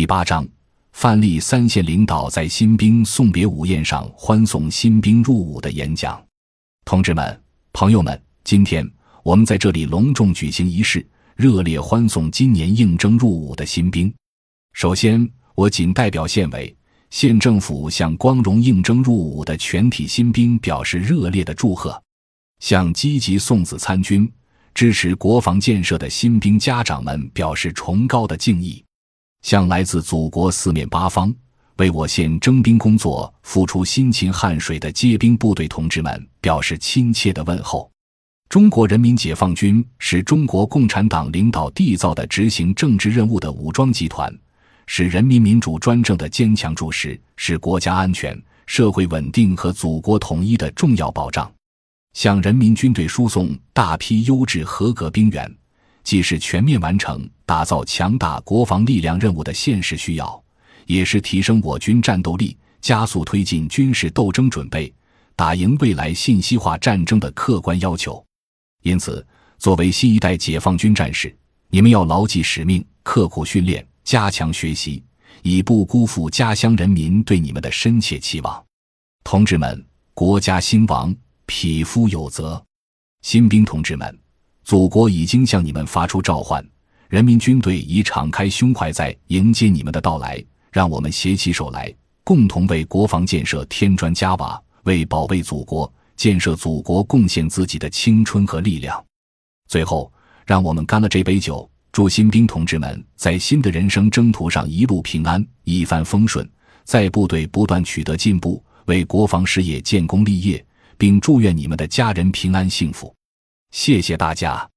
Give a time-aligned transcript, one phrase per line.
[0.00, 0.48] 第八章，
[0.92, 6.18] 范例三线领导在新兵送别午宴上欢送新兵入伍的演讲。
[6.86, 7.42] 同志们、
[7.74, 8.90] 朋友们，今天
[9.22, 14.10] 我们在这里隆重举行仪式，热烈欢送今年应征入伍的新兵。
[14.72, 16.74] 首先，我谨代表县委、
[17.10, 22.02] 县政府向光荣应征入伍的全体新兵表示热烈的祝贺，
[22.60, 24.26] 向积极送子参军、
[24.72, 28.82] 支持国防建设的新兵家长们表示崇高的敬意。
[29.42, 31.34] 向来自祖国四面八方
[31.76, 37.90] 为我县征兵工作付出辛勤汗水的接兵部队同志们表示亲切的问候。
[38.48, 44.30] 中国人民解放军是中国共产党领导缔造的执行政治任务的武装集团，
[44.86, 51.50] 是人民民主专政的坚强柱石，是国家安全、社会稳定和祖国统一的重要保障。
[52.12, 55.56] 向人民军队输送大批优质合格兵员。
[56.10, 60.42] 既是全面完成打造强大国防力量任务的现实需要，
[60.86, 64.92] 也是提升我军战斗力、加速推进军事斗争准备、
[65.36, 68.20] 打赢未来信息化战争的客观要求。
[68.82, 69.24] 因此，
[69.56, 71.32] 作为新一代解放军战士，
[71.68, 75.00] 你们要牢记使命，刻苦训练，加强学习，
[75.42, 78.60] 以不辜负家乡人民对你们的深切期望。
[79.22, 81.14] 同志们，国家兴亡，
[81.46, 82.60] 匹夫有责。
[83.22, 84.19] 新兵同志们。
[84.64, 86.64] 祖国已经向你们发出召唤，
[87.08, 90.42] 人民军队已敞开胸怀在迎接你们的到来。
[90.70, 99.04] 让我们携起手来，共同为国防建设添砖加瓦，为保卫祖国、建设祖国贡献自己的青春和力量。
[99.66, 100.12] 最后，
[100.46, 106.48] 让我们干了这杯酒，祝新兵同志们在新的人生征途上一路平安、一帆风顺，
[106.84, 110.64] 在部队不断取得进步，为国防事业建功立业，
[110.96, 113.12] 并祝愿你们的家人平安幸福。
[113.70, 114.69] 谢谢大家。